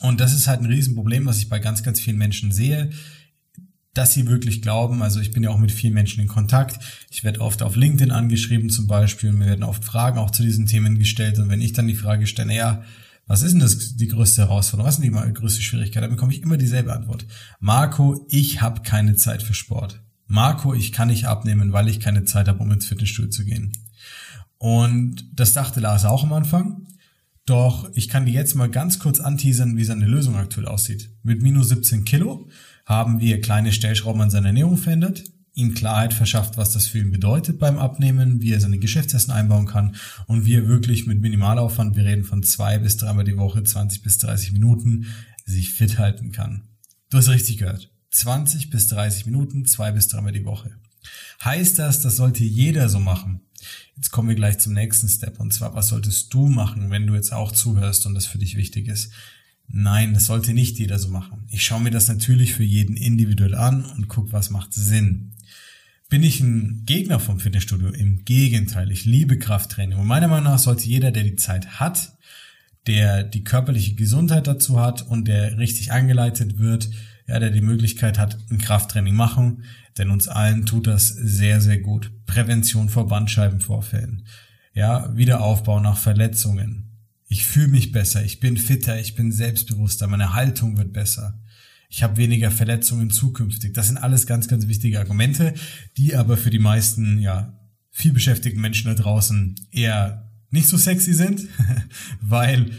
Und 0.00 0.20
das 0.20 0.34
ist 0.34 0.46
halt 0.46 0.60
ein 0.60 0.66
Riesenproblem, 0.66 1.24
was 1.24 1.38
ich 1.38 1.48
bei 1.48 1.58
ganz, 1.58 1.82
ganz 1.82 2.00
vielen 2.00 2.18
Menschen 2.18 2.52
sehe, 2.52 2.90
dass 3.94 4.12
sie 4.12 4.26
wirklich 4.26 4.60
glauben, 4.60 5.02
also 5.02 5.20
ich 5.20 5.32
bin 5.32 5.42
ja 5.42 5.50
auch 5.50 5.58
mit 5.58 5.72
vielen 5.72 5.94
Menschen 5.94 6.20
in 6.20 6.28
Kontakt, 6.28 6.78
ich 7.10 7.24
werde 7.24 7.40
oft 7.40 7.62
auf 7.62 7.76
LinkedIn 7.76 8.10
angeschrieben 8.10 8.68
zum 8.68 8.86
Beispiel 8.86 9.30
und 9.30 9.38
mir 9.38 9.46
werden 9.46 9.62
oft 9.62 9.84
Fragen 9.84 10.18
auch 10.18 10.30
zu 10.30 10.42
diesen 10.42 10.66
Themen 10.66 10.98
gestellt 10.98 11.38
und 11.38 11.48
wenn 11.48 11.60
ich 11.60 11.72
dann 11.72 11.86
die 11.86 11.94
Frage 11.94 12.26
stelle, 12.26 12.48
naja, 12.48 12.82
was 13.26 13.42
ist 13.42 13.52
denn 13.52 13.60
das 13.60 13.96
die 13.96 14.08
größte 14.08 14.42
Herausforderung, 14.42 14.86
was 14.86 14.98
ist 14.98 15.04
denn 15.04 15.12
die 15.12 15.32
größte 15.32 15.62
Schwierigkeit, 15.62 16.02
dann 16.02 16.10
bekomme 16.10 16.32
ich 16.32 16.42
immer 16.42 16.58
dieselbe 16.58 16.92
Antwort. 16.92 17.26
Marco, 17.58 18.26
ich 18.28 18.60
habe 18.60 18.82
keine 18.82 19.16
Zeit 19.16 19.42
für 19.42 19.54
Sport. 19.54 20.02
Marco, 20.26 20.74
ich 20.74 20.92
kann 20.92 21.08
nicht 21.08 21.26
abnehmen, 21.26 21.72
weil 21.72 21.88
ich 21.88 22.00
keine 22.00 22.24
Zeit 22.24 22.48
habe, 22.48 22.58
um 22.58 22.70
ins 22.70 22.86
Fitnessstudio 22.86 23.30
zu 23.30 23.44
gehen. 23.44 23.72
Und 24.58 25.24
das 25.32 25.52
dachte 25.52 25.80
Lars 25.80 26.04
auch 26.04 26.24
am 26.24 26.32
Anfang. 26.32 26.86
Doch 27.46 27.90
ich 27.94 28.08
kann 28.08 28.24
dir 28.24 28.32
jetzt 28.32 28.54
mal 28.54 28.70
ganz 28.70 28.98
kurz 28.98 29.20
anteasern, 29.20 29.76
wie 29.76 29.84
seine 29.84 30.06
Lösung 30.06 30.36
aktuell 30.36 30.66
aussieht. 30.66 31.10
Mit 31.22 31.42
minus 31.42 31.68
17 31.68 32.04
Kilo 32.04 32.48
haben 32.84 33.20
wir 33.20 33.40
kleine 33.40 33.72
Stellschrauben 33.72 34.20
an 34.20 34.30
seiner 34.30 34.48
Ernährung 34.48 34.76
verändert, 34.76 35.24
ihm 35.54 35.74
Klarheit 35.74 36.12
verschafft, 36.12 36.56
was 36.56 36.72
das 36.72 36.86
für 36.86 36.98
ihn 36.98 37.12
bedeutet 37.12 37.58
beim 37.58 37.78
Abnehmen, 37.78 38.42
wie 38.42 38.52
er 38.52 38.60
seine 38.60 38.78
Geschäftsessen 38.78 39.32
einbauen 39.32 39.66
kann 39.66 39.96
und 40.26 40.44
wie 40.44 40.54
er 40.54 40.68
wirklich 40.68 41.06
mit 41.06 41.20
Minimalaufwand, 41.20 41.96
wir 41.96 42.04
reden 42.04 42.24
von 42.24 42.42
zwei 42.42 42.78
bis 42.78 42.96
dreimal 42.96 43.24
die 43.24 43.36
Woche, 43.36 43.62
20 43.62 44.02
bis 44.02 44.18
30 44.18 44.52
Minuten, 44.52 45.06
sich 45.44 45.72
fit 45.72 45.98
halten 45.98 46.32
kann. 46.32 46.68
Du 47.10 47.18
hast 47.18 47.28
richtig 47.28 47.58
gehört. 47.58 47.90
20 48.10 48.70
bis 48.70 48.88
30 48.88 49.26
Minuten, 49.26 49.66
zwei 49.66 49.92
bis 49.92 50.08
dreimal 50.08 50.32
die 50.32 50.44
Woche. 50.44 50.70
Heißt 51.44 51.78
das, 51.78 52.00
das 52.00 52.16
sollte 52.16 52.44
jeder 52.44 52.88
so 52.88 52.98
machen? 52.98 53.40
Jetzt 53.96 54.10
kommen 54.10 54.28
wir 54.28 54.36
gleich 54.36 54.58
zum 54.58 54.72
nächsten 54.72 55.08
Step. 55.08 55.40
Und 55.40 55.52
zwar, 55.52 55.74
was 55.74 55.88
solltest 55.88 56.32
du 56.32 56.48
machen, 56.48 56.90
wenn 56.90 57.06
du 57.06 57.14
jetzt 57.14 57.32
auch 57.32 57.52
zuhörst 57.52 58.06
und 58.06 58.14
das 58.14 58.26
für 58.26 58.38
dich 58.38 58.56
wichtig 58.56 58.88
ist? 58.88 59.12
Nein, 59.68 60.14
das 60.14 60.26
sollte 60.26 60.54
nicht 60.54 60.78
jeder 60.78 60.98
so 60.98 61.08
machen. 61.08 61.46
Ich 61.50 61.64
schaue 61.64 61.80
mir 61.80 61.90
das 61.90 62.08
natürlich 62.08 62.54
für 62.54 62.64
jeden 62.64 62.96
individuell 62.96 63.54
an 63.54 63.84
und 63.84 64.08
gucke, 64.08 64.32
was 64.32 64.50
macht 64.50 64.72
Sinn. 64.72 65.32
Bin 66.08 66.22
ich 66.22 66.40
ein 66.40 66.82
Gegner 66.84 67.18
vom 67.18 67.40
Fitnessstudio? 67.40 67.88
Im 67.88 68.24
Gegenteil, 68.24 68.90
ich 68.92 69.04
liebe 69.04 69.38
Krafttraining. 69.38 69.98
Und 69.98 70.06
meiner 70.06 70.28
Meinung 70.28 70.44
nach 70.52 70.58
sollte 70.58 70.86
jeder, 70.86 71.10
der 71.10 71.24
die 71.24 71.36
Zeit 71.36 71.80
hat, 71.80 72.12
der 72.86 73.24
die 73.24 73.42
körperliche 73.42 73.94
Gesundheit 73.94 74.46
dazu 74.46 74.80
hat 74.80 75.02
und 75.02 75.26
der 75.26 75.58
richtig 75.58 75.92
angeleitet 75.92 76.58
wird, 76.58 76.90
ja, 77.26 77.38
der 77.38 77.50
die 77.50 77.62
Möglichkeit 77.62 78.18
hat, 78.18 78.38
ein 78.50 78.58
Krafttraining 78.58 79.14
machen, 79.14 79.64
denn 79.96 80.10
uns 80.10 80.28
allen 80.28 80.66
tut 80.66 80.86
das 80.86 81.08
sehr, 81.08 81.60
sehr 81.60 81.78
gut. 81.78 82.12
Prävention 82.26 82.90
vor 82.90 83.08
Bandscheibenvorfällen, 83.08 84.26
ja, 84.74 85.10
Wiederaufbau 85.16 85.80
nach 85.80 85.96
Verletzungen. 85.96 86.93
Ich 87.34 87.46
fühle 87.46 87.66
mich 87.66 87.90
besser, 87.90 88.24
ich 88.24 88.38
bin 88.38 88.56
fitter, 88.56 89.00
ich 89.00 89.16
bin 89.16 89.32
selbstbewusster, 89.32 90.06
meine 90.06 90.34
Haltung 90.34 90.76
wird 90.76 90.92
besser. 90.92 91.42
Ich 91.88 92.04
habe 92.04 92.16
weniger 92.16 92.52
Verletzungen 92.52 93.10
zukünftig. 93.10 93.74
Das 93.74 93.88
sind 93.88 93.98
alles 93.98 94.28
ganz, 94.28 94.46
ganz 94.46 94.68
wichtige 94.68 95.00
Argumente, 95.00 95.52
die 95.96 96.14
aber 96.14 96.36
für 96.36 96.50
die 96.50 96.60
meisten, 96.60 97.18
ja, 97.18 97.58
viel 97.90 98.12
beschäftigten 98.12 98.60
Menschen 98.60 98.86
da 98.86 98.94
draußen 98.94 99.56
eher 99.72 100.30
nicht 100.50 100.68
so 100.68 100.76
sexy 100.76 101.12
sind, 101.12 101.48
weil 102.20 102.70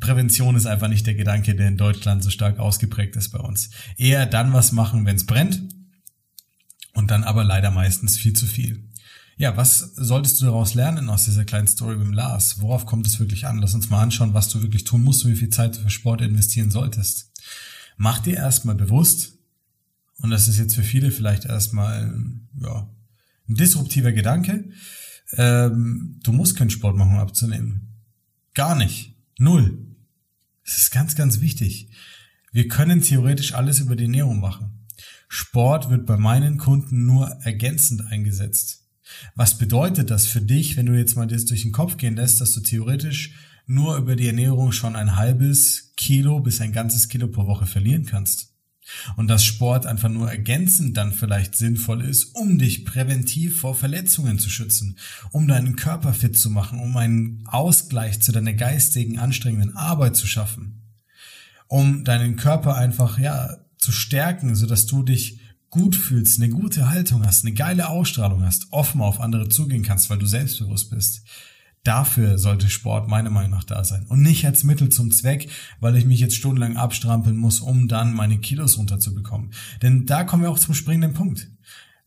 Prävention 0.00 0.54
ist 0.54 0.66
einfach 0.66 0.88
nicht 0.88 1.06
der 1.06 1.14
Gedanke, 1.14 1.54
der 1.54 1.68
in 1.68 1.78
Deutschland 1.78 2.22
so 2.22 2.28
stark 2.28 2.58
ausgeprägt 2.58 3.16
ist 3.16 3.30
bei 3.30 3.38
uns. 3.38 3.70
Eher 3.96 4.26
dann 4.26 4.52
was 4.52 4.72
machen, 4.72 5.06
wenn 5.06 5.16
es 5.16 5.24
brennt 5.24 5.62
Und 6.92 7.10
dann 7.10 7.24
aber 7.24 7.42
leider 7.42 7.70
meistens 7.70 8.18
viel 8.18 8.34
zu 8.34 8.44
viel. 8.44 8.84
Ja, 9.36 9.56
was 9.56 9.78
solltest 9.96 10.40
du 10.40 10.46
daraus 10.46 10.74
lernen 10.74 11.08
aus 11.08 11.24
dieser 11.24 11.44
kleinen 11.44 11.66
Story 11.66 11.96
mit 11.96 12.06
dem 12.06 12.12
Lars? 12.12 12.60
Worauf 12.60 12.86
kommt 12.86 13.06
es 13.06 13.18
wirklich 13.18 13.46
an? 13.46 13.58
Lass 13.58 13.74
uns 13.74 13.90
mal 13.90 14.02
anschauen, 14.02 14.34
was 14.34 14.48
du 14.48 14.62
wirklich 14.62 14.84
tun 14.84 15.02
musst 15.02 15.24
und 15.24 15.32
wie 15.32 15.36
viel 15.36 15.48
Zeit 15.48 15.76
du 15.76 15.80
für 15.82 15.90
Sport 15.90 16.20
investieren 16.20 16.70
solltest. 16.70 17.32
Mach 17.96 18.20
dir 18.20 18.36
erstmal 18.36 18.76
bewusst, 18.76 19.32
und 20.18 20.30
das 20.30 20.48
ist 20.48 20.58
jetzt 20.58 20.74
für 20.76 20.82
viele 20.82 21.10
vielleicht 21.10 21.46
erstmal 21.46 22.14
ja, 22.60 22.88
ein 23.48 23.54
disruptiver 23.54 24.12
Gedanke, 24.12 24.70
ähm, 25.32 26.20
du 26.22 26.32
musst 26.32 26.56
keinen 26.56 26.70
Sport 26.70 26.96
machen, 26.96 27.12
um 27.12 27.18
abzunehmen. 27.18 27.88
Gar 28.54 28.76
nicht. 28.76 29.16
Null. 29.38 29.78
Das 30.64 30.76
ist 30.78 30.92
ganz, 30.92 31.16
ganz 31.16 31.40
wichtig. 31.40 31.90
Wir 32.52 32.68
können 32.68 33.02
theoretisch 33.02 33.54
alles 33.54 33.80
über 33.80 33.96
die 33.96 34.04
Ernährung 34.04 34.40
machen. 34.40 34.86
Sport 35.28 35.90
wird 35.90 36.06
bei 36.06 36.16
meinen 36.16 36.58
Kunden 36.58 37.04
nur 37.04 37.28
ergänzend 37.42 38.06
eingesetzt. 38.06 38.83
Was 39.34 39.58
bedeutet 39.58 40.10
das 40.10 40.26
für 40.26 40.40
dich, 40.40 40.76
wenn 40.76 40.86
du 40.86 40.96
jetzt 40.96 41.16
mal 41.16 41.26
das 41.26 41.44
durch 41.44 41.62
den 41.62 41.72
Kopf 41.72 41.96
gehen 41.96 42.16
lässt, 42.16 42.40
dass 42.40 42.52
du 42.52 42.60
theoretisch 42.60 43.34
nur 43.66 43.96
über 43.96 44.16
die 44.16 44.26
Ernährung 44.26 44.72
schon 44.72 44.96
ein 44.96 45.16
halbes 45.16 45.92
Kilo 45.96 46.40
bis 46.40 46.60
ein 46.60 46.72
ganzes 46.72 47.08
Kilo 47.08 47.28
pro 47.28 47.46
Woche 47.46 47.66
verlieren 47.66 48.04
kannst? 48.04 48.54
Und 49.16 49.28
dass 49.28 49.44
Sport 49.44 49.86
einfach 49.86 50.10
nur 50.10 50.30
ergänzend 50.30 50.96
dann 50.96 51.12
vielleicht 51.12 51.54
sinnvoll 51.54 52.02
ist, 52.02 52.34
um 52.34 52.58
dich 52.58 52.84
präventiv 52.84 53.60
vor 53.60 53.74
Verletzungen 53.74 54.38
zu 54.38 54.50
schützen, 54.50 54.98
um 55.32 55.48
deinen 55.48 55.76
Körper 55.76 56.12
fit 56.12 56.36
zu 56.36 56.50
machen, 56.50 56.78
um 56.78 56.94
einen 56.96 57.46
Ausgleich 57.46 58.20
zu 58.20 58.30
deiner 58.30 58.52
geistigen, 58.52 59.18
anstrengenden 59.18 59.74
Arbeit 59.74 60.16
zu 60.16 60.26
schaffen, 60.26 60.82
um 61.66 62.04
deinen 62.04 62.36
Körper 62.36 62.76
einfach, 62.76 63.18
ja, 63.18 63.56
zu 63.78 63.90
stärken, 63.90 64.54
sodass 64.54 64.86
du 64.86 65.02
dich 65.02 65.40
gut 65.70 65.96
fühlst, 65.96 66.40
eine 66.40 66.50
gute 66.50 66.88
Haltung 66.88 67.26
hast, 67.26 67.44
eine 67.44 67.54
geile 67.54 67.88
Ausstrahlung 67.88 68.44
hast, 68.44 68.68
offen 68.70 69.00
auf 69.00 69.20
andere 69.20 69.48
zugehen 69.48 69.82
kannst, 69.82 70.10
weil 70.10 70.18
du 70.18 70.26
selbstbewusst 70.26 70.90
bist. 70.90 71.22
Dafür 71.82 72.38
sollte 72.38 72.70
Sport 72.70 73.08
meiner 73.08 73.28
Meinung 73.28 73.50
nach 73.50 73.64
da 73.64 73.84
sein 73.84 74.06
und 74.06 74.22
nicht 74.22 74.46
als 74.46 74.64
Mittel 74.64 74.88
zum 74.88 75.10
Zweck, 75.10 75.50
weil 75.80 75.96
ich 75.96 76.06
mich 76.06 76.18
jetzt 76.18 76.36
stundenlang 76.36 76.78
abstrampeln 76.78 77.36
muss, 77.36 77.60
um 77.60 77.88
dann 77.88 78.14
meine 78.14 78.38
Kilos 78.38 78.78
runterzubekommen. 78.78 79.50
Denn 79.82 80.06
da 80.06 80.24
kommen 80.24 80.44
wir 80.44 80.50
auch 80.50 80.58
zum 80.58 80.74
springenden 80.74 81.12
Punkt. 81.12 81.50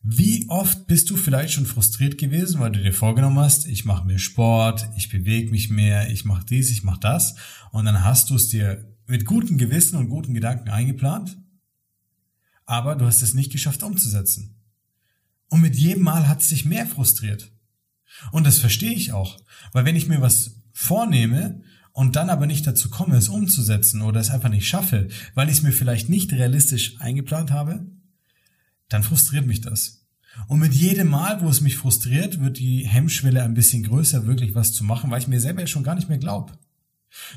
Wie 0.01 0.45
oft 0.47 0.87
bist 0.87 1.09
du 1.09 1.17
vielleicht 1.17 1.53
schon 1.53 1.65
frustriert 1.65 2.17
gewesen, 2.17 2.59
weil 2.59 2.71
du 2.71 2.81
dir 2.81 2.93
vorgenommen 2.93 3.39
hast, 3.39 3.67
ich 3.67 3.85
mache 3.85 4.05
mehr 4.05 4.19
Sport, 4.19 4.87
ich 4.95 5.09
bewege 5.09 5.51
mich 5.51 5.69
mehr, 5.69 6.09
ich 6.09 6.23
mache 6.23 6.45
dies, 6.45 6.71
ich 6.71 6.83
mache 6.83 7.01
das 7.01 7.35
und 7.71 7.85
dann 7.85 8.03
hast 8.03 8.29
du 8.29 8.35
es 8.35 8.47
dir 8.47 8.85
mit 9.05 9.25
gutem 9.25 9.57
Gewissen 9.57 9.97
und 9.97 10.09
guten 10.09 10.33
Gedanken 10.33 10.69
eingeplant, 10.69 11.37
aber 12.67 12.95
du 12.95 13.05
hast 13.05 13.23
es 13.23 13.33
nicht 13.33 13.51
geschafft 13.51 13.81
umzusetzen. 13.81 14.55
Und 15.49 15.61
mit 15.61 15.75
jedem 15.75 16.03
Mal 16.03 16.27
hat 16.27 16.41
es 16.41 16.49
dich 16.49 16.65
mehr 16.65 16.85
frustriert. 16.85 17.49
Und 18.31 18.45
das 18.45 18.59
verstehe 18.59 18.91
ich 18.91 19.13
auch. 19.13 19.39
Weil 19.71 19.85
wenn 19.85 19.95
ich 19.95 20.07
mir 20.07 20.21
was 20.21 20.61
vornehme 20.73 21.63
und 21.93 22.15
dann 22.15 22.29
aber 22.29 22.45
nicht 22.45 22.67
dazu 22.67 22.89
komme, 22.89 23.15
es 23.15 23.29
umzusetzen 23.29 24.01
oder 24.01 24.19
es 24.19 24.29
einfach 24.29 24.49
nicht 24.49 24.67
schaffe, 24.67 25.07
weil 25.33 25.47
ich 25.49 25.57
es 25.57 25.63
mir 25.63 25.71
vielleicht 25.71 26.09
nicht 26.09 26.31
realistisch 26.33 26.99
eingeplant 26.99 27.51
habe, 27.51 27.87
dann 28.89 29.03
frustriert 29.03 29.47
mich 29.47 29.61
das. 29.61 30.05
Und 30.47 30.59
mit 30.59 30.73
jedem 30.73 31.07
Mal, 31.07 31.41
wo 31.41 31.49
es 31.49 31.61
mich 31.61 31.77
frustriert, 31.77 32.39
wird 32.41 32.59
die 32.59 32.85
Hemmschwelle 32.85 33.43
ein 33.43 33.55
bisschen 33.55 33.83
größer, 33.83 34.27
wirklich 34.27 34.53
was 34.53 34.73
zu 34.73 34.83
machen, 34.83 35.09
weil 35.09 35.21
ich 35.21 35.27
mir 35.27 35.39
selber 35.39 35.65
schon 35.65 35.83
gar 35.83 35.95
nicht 35.95 36.09
mehr 36.09 36.19
glaube. 36.19 36.53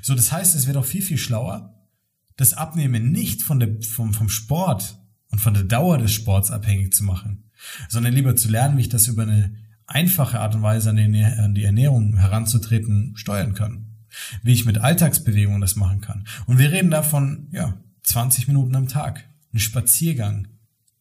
So, 0.03 0.15
das 0.15 0.33
heißt, 0.33 0.55
es 0.57 0.67
wäre 0.67 0.79
doch 0.79 0.85
viel, 0.85 1.03
viel 1.03 1.17
schlauer, 1.17 1.75
das 2.37 2.53
Abnehmen 2.53 3.13
nicht 3.13 3.43
von 3.43 3.61
der, 3.61 3.81
vom, 3.83 4.13
vom 4.13 4.29
Sport 4.29 5.00
und 5.31 5.41
von 5.41 5.55
der 5.55 5.65
Dauer 5.65 5.99
des 5.99 6.13
Sports 6.13 6.51
abhängig 6.51 6.93
zu 6.93 7.05
machen, 7.05 7.51
sondern 7.89 8.13
lieber 8.13 8.37
zu 8.37 8.49
lernen, 8.49 8.77
wie 8.77 8.83
ich 8.83 8.89
das 8.89 9.09
über 9.09 9.23
eine 9.23 9.55
einfache 9.87 10.41
Art 10.41 10.55
und 10.55 10.63
Weise 10.63 10.91
an 10.91 11.55
die 11.55 11.65
Ernährung 11.65 12.17
heranzutreten 12.17 13.13
steuern 13.17 13.55
kann. 13.55 13.87
Wie 14.43 14.53
ich 14.53 14.65
mit 14.65 14.79
Alltagsbewegungen 14.79 15.61
das 15.61 15.77
machen 15.77 16.01
kann. 16.01 16.27
Und 16.47 16.59
wir 16.59 16.73
reden 16.73 16.91
davon, 16.91 17.49
ja, 17.53 17.81
20 18.03 18.49
Minuten 18.49 18.75
am 18.75 18.89
Tag. 18.89 19.25
Ein 19.53 19.61
Spaziergang 19.61 20.49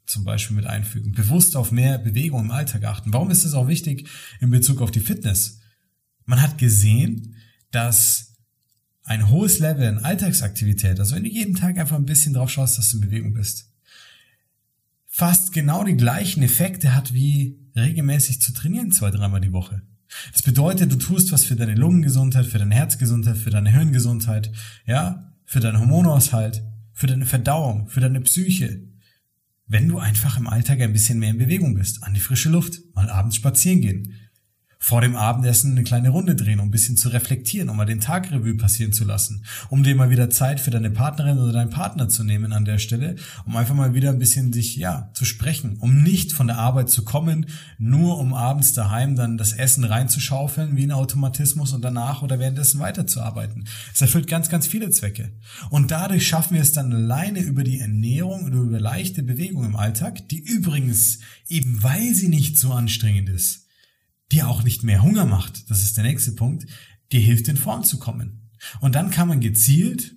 zum 0.06 0.26
Beispiel 0.26 0.56
mit 0.56 0.68
einfügen. 0.68 1.14
Bewusst 1.14 1.56
auf 1.56 1.72
mehr 1.72 1.98
Bewegung 1.98 2.42
im 2.42 2.52
Alltag 2.52 2.84
achten. 2.86 3.14
Warum 3.14 3.32
ist 3.32 3.46
es 3.46 3.54
auch 3.54 3.68
wichtig 3.68 4.08
in 4.40 4.52
Bezug 4.52 4.82
auf 4.82 4.92
die 4.92 5.00
Fitness? 5.00 5.60
Man 6.26 6.42
hat 6.42 6.58
gesehen, 6.58 7.36
dass 7.72 8.36
ein 9.04 9.30
hohes 9.30 9.58
Level 9.58 9.88
an 9.88 10.00
Alltagsaktivität, 10.00 11.00
also 11.00 11.16
wenn 11.16 11.24
du 11.24 11.30
jeden 11.30 11.56
Tag 11.56 11.80
einfach 11.80 11.96
ein 11.96 12.06
bisschen 12.06 12.34
drauf 12.34 12.52
schaust, 12.52 12.78
dass 12.78 12.92
du 12.92 12.98
in 12.98 13.02
Bewegung 13.02 13.34
bist, 13.34 13.69
fast 15.20 15.52
genau 15.52 15.84
die 15.84 15.98
gleichen 15.98 16.42
Effekte 16.44 16.96
hat 16.96 17.14
wie 17.14 17.60
regelmäßig 17.76 18.40
zu 18.42 18.54
trainieren, 18.54 18.94
zwei, 18.94 19.12
dreimal 19.12 19.42
die 19.42 19.52
Woche. 19.52 19.82
Das 20.32 20.44
bedeutet, 20.44 20.94
du 20.94 20.96
tust 20.96 21.34
was 21.34 21.44
für 21.44 21.58
deine 21.58 21.76
Lungengesundheit, 21.76 22.46
für 22.46 22.58
deine 22.58 22.74
Herzgesundheit, 22.74 23.36
für 23.36 23.50
deine 23.50 23.70
Hirngesundheit, 23.70 24.50
ja, 24.86 25.34
für 25.44 25.60
deinen 25.60 25.78
Hormonaushalt, 25.78 26.64
für 26.94 27.08
deine 27.08 27.26
Verdauung, 27.26 27.90
für 27.90 28.00
deine 28.00 28.22
Psyche. 28.22 28.82
Wenn 29.68 29.90
du 29.90 30.00
einfach 30.00 30.38
im 30.38 30.48
Alltag 30.48 30.80
ein 30.80 30.94
bisschen 30.94 31.20
mehr 31.20 31.32
in 31.32 31.38
Bewegung 31.38 31.76
bist, 31.76 32.02
an 32.04 32.14
die 32.14 32.22
frische 32.22 32.50
Luft, 32.50 32.80
mal 32.96 33.10
abends 33.10 33.36
spazieren 33.36 33.82
gehen, 33.82 34.14
vor 34.82 35.02
dem 35.02 35.18
Abendessen 35.18 35.74
eine 35.74 35.84
kleine 35.84 36.10
Runde 36.10 36.36
drehen, 36.36 36.62
um 36.62 36.70
ein 36.70 36.72
bisschen 36.72 36.96
zu 36.96 37.10
reflektieren, 37.10 37.68
um 37.68 37.76
mal 37.76 37.86
den 37.86 38.00
Tag 38.00 38.32
Revue 38.32 38.56
passieren 38.56 38.94
zu 38.94 39.04
lassen, 39.04 39.44
um 39.70 39.84
dir 39.84 39.94
mal 39.94 40.10
wieder 40.10 40.30
Zeit 40.30 40.62
für 40.62 40.72
deine 40.72 40.90
Partnerin 40.90 41.38
oder 41.38 41.52
deinen 41.52 41.70
Partner 41.70 42.08
zu 42.08 42.24
nehmen 42.24 42.54
an 42.54 42.64
der 42.64 42.80
Stelle, 42.80 43.18
um 43.46 43.58
einfach 43.58 43.76
mal 43.76 43.94
wieder 43.94 44.10
ein 44.10 44.20
bisschen 44.20 44.52
dich, 44.52 44.78
ja, 44.78 45.12
zu 45.14 45.26
sprechen, 45.26 45.76
um 45.80 46.02
nicht 46.02 46.32
von 46.32 46.48
der 46.48 46.58
Arbeit 46.58 46.90
zu 46.90 47.04
kommen, 47.04 47.48
nur 47.78 48.18
um 48.18 48.34
abends 48.34 48.74
daheim 48.74 49.18
dann 49.18 49.38
das 49.38 49.52
Essen 49.52 49.84
reinzuschaufeln 49.84 50.78
wie 50.78 50.86
ein 50.86 50.92
Automatismus 50.92 51.74
und 51.74 51.84
danach 51.84 52.22
oder 52.22 52.40
währenddessen 52.40 52.80
weiterzuarbeiten. 52.80 53.66
Es 53.94 54.02
erfüllt 54.02 54.28
ganz, 54.28 54.48
ganz 54.48 54.66
viele 54.66 54.90
Zwecke. 54.92 55.34
Und 55.70 55.92
dadurch 55.92 56.26
schaffen 56.26 56.56
wir 56.56 56.62
es 56.62 56.72
dann 56.72 56.94
alleine 56.94 57.42
über 57.42 57.66
die 57.66 57.82
Ernährung 57.82 58.46
oder 58.46 58.60
über 58.60 58.80
leichte 58.80 59.24
Bewegung 59.24 59.66
im 59.66 59.76
Alltag, 59.76 60.30
die 60.30 60.40
übrigens, 60.40 61.20
eben 61.50 61.84
weil 61.84 62.14
sie 62.16 62.30
nicht 62.30 62.58
so 62.58 62.72
anstrengend 62.72 63.28
ist, 63.28 63.69
dir 64.32 64.48
auch 64.48 64.64
nicht 64.64 64.84
mehr 64.84 65.02
Hunger 65.02 65.26
macht, 65.26 65.70
das 65.70 65.84
ist 65.84 65.98
der 65.98 66.04
nächste 66.04 66.34
Punkt, 66.34 66.66
dir 67.12 67.20
hilft 67.20 67.48
in 67.48 67.58
Form 67.58 67.84
zu 67.84 68.00
kommen. 68.00 68.50
Und 68.80 68.96
dann 68.96 69.10
kann 69.10 69.28
man 69.28 69.40
gezielt 69.40 70.16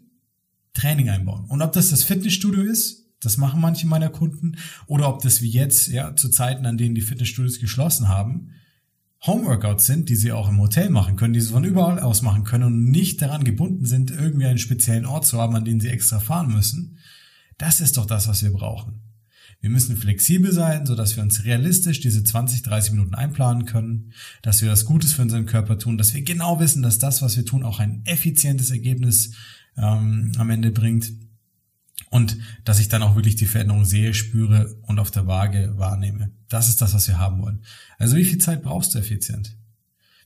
Training 0.74 1.10
einbauen. 1.10 1.44
Und 1.46 1.62
ob 1.62 1.72
das 1.72 1.90
das 1.90 2.04
Fitnessstudio 2.04 2.62
ist, 2.62 3.06
das 3.20 3.36
machen 3.36 3.60
manche 3.60 3.86
meiner 3.86 4.10
Kunden, 4.10 4.56
oder 4.86 5.08
ob 5.08 5.22
das 5.22 5.42
wie 5.42 5.50
jetzt, 5.50 5.88
ja, 5.88 6.16
zu 6.16 6.28
Zeiten, 6.28 6.66
an 6.66 6.76
denen 6.76 6.94
die 6.94 7.02
Fitnessstudios 7.02 7.60
geschlossen 7.60 8.08
haben, 8.08 8.50
Homeworkouts 9.24 9.86
sind, 9.86 10.08
die 10.08 10.16
sie 10.16 10.32
auch 10.32 10.48
im 10.48 10.60
Hotel 10.60 10.90
machen 10.90 11.14
können, 11.14 11.32
die 11.32 11.40
sie 11.40 11.52
von 11.52 11.62
überall 11.62 12.00
aus 12.00 12.22
machen 12.22 12.42
können 12.42 12.64
und 12.64 12.90
nicht 12.90 13.22
daran 13.22 13.44
gebunden 13.44 13.86
sind, 13.86 14.10
irgendwie 14.10 14.46
einen 14.46 14.58
speziellen 14.58 15.06
Ort 15.06 15.26
zu 15.26 15.38
haben, 15.40 15.54
an 15.54 15.64
den 15.64 15.78
sie 15.78 15.88
extra 15.88 16.18
fahren 16.18 16.52
müssen. 16.52 16.98
Das 17.58 17.80
ist 17.80 17.96
doch 17.96 18.06
das, 18.06 18.26
was 18.26 18.42
wir 18.42 18.52
brauchen. 18.52 19.00
Wir 19.62 19.70
müssen 19.70 19.96
flexibel 19.96 20.52
sein, 20.52 20.86
so 20.86 20.96
dass 20.96 21.14
wir 21.14 21.22
uns 21.22 21.44
realistisch 21.44 22.00
diese 22.00 22.24
20, 22.24 22.62
30 22.62 22.92
Minuten 22.92 23.14
einplanen 23.14 23.64
können, 23.64 24.12
dass 24.42 24.60
wir 24.60 24.68
das 24.68 24.84
Gutes 24.84 25.12
für 25.12 25.22
unseren 25.22 25.46
Körper 25.46 25.78
tun, 25.78 25.96
dass 25.96 26.12
wir 26.14 26.22
genau 26.22 26.58
wissen, 26.58 26.82
dass 26.82 26.98
das, 26.98 27.22
was 27.22 27.36
wir 27.36 27.46
tun, 27.46 27.62
auch 27.62 27.78
ein 27.78 28.02
effizientes 28.04 28.72
Ergebnis 28.72 29.34
ähm, 29.76 30.32
am 30.36 30.50
Ende 30.50 30.72
bringt 30.72 31.12
und 32.10 32.38
dass 32.64 32.80
ich 32.80 32.88
dann 32.88 33.04
auch 33.04 33.14
wirklich 33.14 33.36
die 33.36 33.46
Veränderung 33.46 33.84
sehe, 33.84 34.14
spüre 34.14 34.76
und 34.82 34.98
auf 34.98 35.12
der 35.12 35.28
Waage 35.28 35.78
wahrnehme. 35.78 36.32
Das 36.48 36.68
ist 36.68 36.82
das, 36.82 36.92
was 36.92 37.06
wir 37.06 37.18
haben 37.18 37.40
wollen. 37.40 37.62
Also 37.98 38.16
wie 38.16 38.24
viel 38.24 38.38
Zeit 38.38 38.64
brauchst 38.64 38.94
du 38.94 38.98
effizient? 38.98 39.56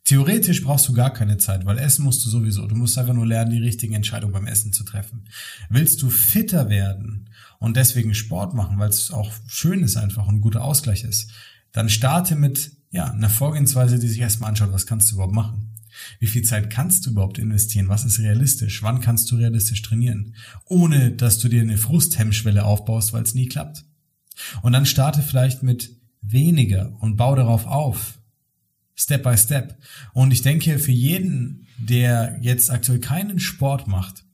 Theoretisch 0.06 0.62
brauchst 0.62 0.88
du 0.88 0.92
gar 0.92 1.12
keine 1.12 1.36
Zeit, 1.36 1.66
weil 1.66 1.78
essen 1.78 2.04
musst 2.04 2.24
du 2.24 2.30
sowieso. 2.30 2.68
Du 2.68 2.76
musst 2.76 2.96
einfach 2.96 3.12
nur 3.12 3.26
lernen, 3.26 3.50
die 3.50 3.58
richtigen 3.58 3.92
Entscheidungen 3.92 4.32
beim 4.32 4.46
Essen 4.46 4.72
zu 4.72 4.84
treffen. 4.84 5.24
Willst 5.68 6.00
du 6.00 6.10
fitter 6.10 6.68
werden 6.68 7.28
und 7.58 7.76
deswegen 7.76 8.14
Sport 8.14 8.54
machen, 8.54 8.78
weil 8.78 8.88
es 8.88 9.10
auch 9.10 9.32
schön 9.48 9.82
ist 9.82 9.96
einfach 9.96 10.28
und 10.28 10.36
ein 10.36 10.40
guter 10.40 10.62
Ausgleich 10.62 11.02
ist, 11.02 11.32
dann 11.72 11.88
starte 11.88 12.36
mit 12.36 12.70
ja, 12.92 13.10
einer 13.10 13.28
Vorgehensweise, 13.28 13.98
die 13.98 14.06
sich 14.06 14.20
erstmal 14.20 14.50
anschaut, 14.50 14.72
was 14.72 14.86
kannst 14.86 15.10
du 15.10 15.16
überhaupt 15.16 15.34
machen? 15.34 15.74
Wie 16.20 16.28
viel 16.28 16.42
Zeit 16.42 16.70
kannst 16.70 17.04
du 17.04 17.10
überhaupt 17.10 17.38
investieren? 17.38 17.88
Was 17.88 18.04
ist 18.04 18.20
realistisch? 18.20 18.84
Wann 18.84 19.00
kannst 19.00 19.28
du 19.32 19.36
realistisch 19.36 19.82
trainieren? 19.82 20.36
Ohne, 20.66 21.10
dass 21.10 21.40
du 21.40 21.48
dir 21.48 21.62
eine 21.62 21.78
Frusthemmschwelle 21.78 22.64
aufbaust, 22.64 23.12
weil 23.12 23.24
es 23.24 23.34
nie 23.34 23.48
klappt. 23.48 23.84
Und 24.62 24.72
dann 24.72 24.86
starte 24.86 25.20
vielleicht 25.20 25.64
mit 25.64 25.90
weniger 26.22 26.94
und 27.00 27.16
bau 27.16 27.34
darauf 27.34 27.66
auf. 27.66 28.20
Step 28.96 29.22
by 29.22 29.36
Step. 29.36 29.78
Und 30.12 30.32
ich 30.32 30.42
denke, 30.42 30.78
für 30.78 30.92
jeden, 30.92 31.66
der 31.78 32.38
jetzt 32.40 32.70
aktuell 32.70 32.98
keinen 32.98 33.38
Sport 33.38 33.86
macht, 33.86 34.24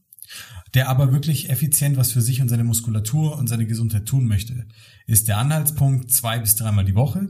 der 0.75 0.88
aber 0.88 1.12
wirklich 1.12 1.50
effizient 1.50 1.97
was 1.97 2.12
für 2.12 2.23
sich 2.23 2.40
und 2.40 2.49
seine 2.49 2.64
Muskulatur 2.64 3.37
und 3.37 3.49
seine 3.49 3.66
Gesundheit 3.66 4.07
tun 4.07 4.26
möchte, 4.26 4.66
ist 5.07 5.28
der 5.28 5.38
Anhaltspunkt 5.38 6.11
zwei 6.11 6.38
bis 6.38 6.57
dreimal 6.57 6.85
die 6.85 6.95
Woche. 6.95 7.28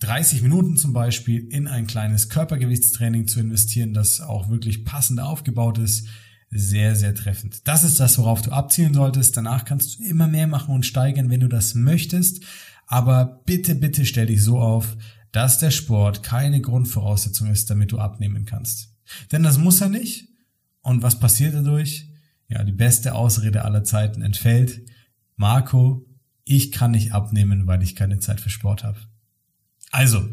30 0.00 0.42
Minuten 0.42 0.76
zum 0.76 0.92
Beispiel 0.92 1.48
in 1.52 1.66
ein 1.66 1.88
kleines 1.88 2.28
Körpergewichtstraining 2.28 3.26
zu 3.26 3.40
investieren, 3.40 3.94
das 3.94 4.20
auch 4.20 4.48
wirklich 4.48 4.84
passend 4.84 5.20
aufgebaut 5.20 5.78
ist, 5.78 6.06
sehr, 6.50 6.96
sehr 6.96 7.14
treffend. 7.14 7.66
Das 7.66 7.84
ist 7.84 8.00
das, 8.00 8.16
worauf 8.16 8.40
du 8.40 8.52
abzielen 8.52 8.94
solltest. 8.94 9.36
Danach 9.36 9.64
kannst 9.64 9.98
du 9.98 10.04
immer 10.04 10.28
mehr 10.28 10.46
machen 10.46 10.74
und 10.74 10.86
steigern, 10.86 11.28
wenn 11.28 11.40
du 11.40 11.48
das 11.48 11.74
möchtest. 11.74 12.42
Aber 12.86 13.42
bitte, 13.44 13.74
bitte 13.74 14.06
stell 14.06 14.26
dich 14.26 14.42
so 14.42 14.58
auf, 14.58 14.96
dass 15.38 15.60
der 15.60 15.70
Sport 15.70 16.24
keine 16.24 16.60
Grundvoraussetzung 16.60 17.48
ist, 17.48 17.70
damit 17.70 17.92
du 17.92 17.98
abnehmen 17.98 18.44
kannst. 18.44 18.96
Denn 19.30 19.44
das 19.44 19.56
muss 19.56 19.80
er 19.80 19.88
nicht. 19.88 20.26
Und 20.82 21.04
was 21.04 21.20
passiert 21.20 21.54
dadurch? 21.54 22.10
Ja, 22.48 22.64
die 22.64 22.72
beste 22.72 23.14
Ausrede 23.14 23.64
aller 23.64 23.84
Zeiten 23.84 24.20
entfällt. 24.20 24.80
Marco, 25.36 26.04
ich 26.42 26.72
kann 26.72 26.90
nicht 26.90 27.12
abnehmen, 27.12 27.68
weil 27.68 27.84
ich 27.84 27.94
keine 27.94 28.18
Zeit 28.18 28.40
für 28.40 28.50
Sport 28.50 28.82
habe. 28.82 28.98
Also, 29.92 30.28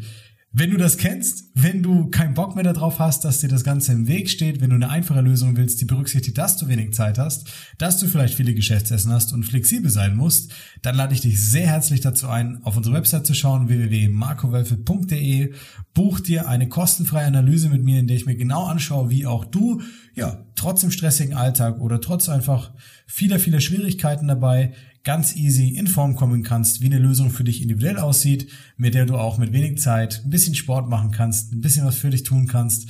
wenn 0.58 0.70
du 0.70 0.78
das 0.78 0.96
kennst, 0.96 1.50
wenn 1.52 1.82
du 1.82 2.08
keinen 2.08 2.32
Bock 2.32 2.54
mehr 2.54 2.64
darauf 2.64 2.98
hast, 2.98 3.26
dass 3.26 3.40
dir 3.40 3.48
das 3.48 3.62
Ganze 3.62 3.92
im 3.92 4.08
Weg 4.08 4.30
steht, 4.30 4.62
wenn 4.62 4.70
du 4.70 4.76
eine 4.76 4.88
einfache 4.88 5.20
Lösung 5.20 5.54
willst, 5.54 5.82
die 5.82 5.84
berücksichtigt, 5.84 6.38
dass 6.38 6.56
du 6.56 6.66
wenig 6.66 6.94
Zeit 6.94 7.18
hast, 7.18 7.52
dass 7.76 7.98
du 7.98 8.06
vielleicht 8.06 8.36
viele 8.36 8.54
Geschäftsessen 8.54 9.12
hast 9.12 9.34
und 9.34 9.44
flexibel 9.44 9.90
sein 9.90 10.16
musst, 10.16 10.50
dann 10.80 10.96
lade 10.96 11.12
ich 11.12 11.20
dich 11.20 11.42
sehr 11.42 11.66
herzlich 11.66 12.00
dazu 12.00 12.28
ein, 12.28 12.62
auf 12.62 12.74
unsere 12.74 12.94
Website 12.94 13.26
zu 13.26 13.34
schauen, 13.34 13.68
www.markowölfe.de. 13.68 15.52
Buch 15.92 16.20
dir 16.20 16.48
eine 16.48 16.70
kostenfreie 16.70 17.26
Analyse 17.26 17.68
mit 17.68 17.84
mir, 17.84 18.00
in 18.00 18.06
der 18.06 18.16
ich 18.16 18.24
mir 18.24 18.36
genau 18.36 18.64
anschaue, 18.64 19.10
wie 19.10 19.26
auch 19.26 19.44
du, 19.44 19.82
ja, 20.14 20.45
trotz 20.56 20.80
dem 20.80 20.90
stressigen 20.90 21.34
Alltag 21.34 21.80
oder 21.80 22.00
trotz 22.00 22.28
einfach 22.28 22.72
vieler, 23.06 23.38
vieler 23.38 23.60
Schwierigkeiten 23.60 24.28
dabei 24.28 24.72
ganz 25.04 25.36
easy 25.36 25.68
in 25.68 25.86
Form 25.86 26.16
kommen 26.16 26.42
kannst, 26.42 26.80
wie 26.80 26.86
eine 26.86 26.98
Lösung 26.98 27.30
für 27.30 27.44
dich 27.44 27.62
individuell 27.62 27.98
aussieht, 27.98 28.50
mit 28.76 28.94
der 28.94 29.06
du 29.06 29.16
auch 29.16 29.38
mit 29.38 29.52
wenig 29.52 29.78
Zeit 29.78 30.22
ein 30.24 30.30
bisschen 30.30 30.56
Sport 30.56 30.88
machen 30.88 31.12
kannst, 31.12 31.52
ein 31.52 31.60
bisschen 31.60 31.86
was 31.86 31.96
für 31.96 32.10
dich 32.10 32.24
tun 32.24 32.48
kannst, 32.48 32.88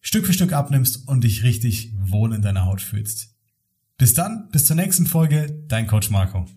Stück 0.00 0.24
für 0.24 0.32
Stück 0.32 0.52
abnimmst 0.52 1.08
und 1.08 1.24
dich 1.24 1.42
richtig 1.42 1.92
wohl 1.98 2.32
in 2.32 2.42
deiner 2.42 2.64
Haut 2.64 2.80
fühlst. 2.80 3.34
Bis 3.96 4.14
dann, 4.14 4.48
bis 4.52 4.66
zur 4.66 4.76
nächsten 4.76 5.06
Folge, 5.06 5.64
dein 5.66 5.88
Coach 5.88 6.10
Marco. 6.10 6.48